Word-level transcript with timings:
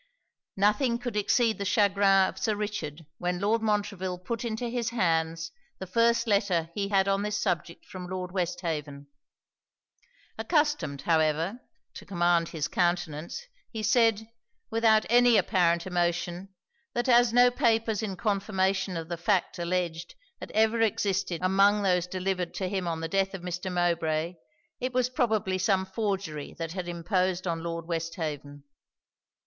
Nothing 0.57 0.97
could 0.97 1.15
exceed 1.15 1.59
the 1.59 1.63
chagrin 1.63 2.27
of 2.27 2.39
Sir 2.39 2.55
Richard 2.55 3.05
when 3.19 3.37
Lord 3.39 3.61
Montreville 3.61 4.17
put 4.17 4.43
into 4.43 4.67
his 4.67 4.89
hands 4.89 5.51
the 5.77 5.85
first 5.85 6.25
letter 6.25 6.71
he 6.73 6.89
had 6.89 7.07
on 7.07 7.21
this 7.21 7.37
subject 7.39 7.85
from 7.85 8.07
Lord 8.07 8.31
Westhaven. 8.31 9.05
Accustomed, 10.39 11.03
however, 11.03 11.59
to 11.93 12.03
command 12.07 12.49
his 12.49 12.67
countenance, 12.67 13.45
he 13.69 13.83
said, 13.83 14.27
without 14.71 15.05
any 15.07 15.37
apparent 15.37 15.85
emotion, 15.85 16.49
that 16.95 17.07
as 17.07 17.31
no 17.31 17.51
papers 17.51 18.01
in 18.01 18.15
confirmation 18.17 18.97
of 18.97 19.07
the 19.07 19.17
fact 19.17 19.59
alledged 19.59 20.15
had 20.39 20.49
ever 20.53 20.81
existed 20.81 21.41
among 21.43 21.83
those 21.83 22.07
delivered 22.07 22.55
to 22.55 22.67
him 22.67 22.87
on 22.87 23.01
the 23.01 23.07
death 23.07 23.35
of 23.35 23.43
Mr. 23.43 23.71
Mowbray, 23.71 24.33
it 24.79 24.93
was 24.93 25.11
probably 25.11 25.59
some 25.59 25.85
forgery 25.85 26.55
that 26.57 26.71
had 26.71 26.87
imposed 26.87 27.45
on 27.45 27.61
Lord 27.61 27.85
Westhaven. 27.85 28.63